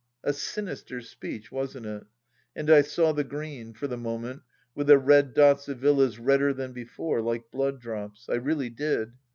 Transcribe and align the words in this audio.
A 0.23 0.33
sinister 0.33 0.99
speech, 1.01 1.51
wasn't 1.51 1.85
it? 1.85 2.05
And 2.55 2.71
I 2.71 2.81
saw 2.81 3.11
the 3.11 3.23
green, 3.23 3.71
for 3.71 3.85
the 3.85 3.97
moment, 3.97 4.41
with 4.73 4.87
the 4.87 4.97
red 4.97 5.35
dots 5.35 5.67
of 5.67 5.77
villas 5.77 6.17
redder 6.17 6.55
than 6.55 6.73
before, 6.73 7.21
like 7.21 7.51
blood 7.51 7.79
drops... 7.79 8.27
I 8.27 8.37
really 8.37 8.71
did. 8.71 9.13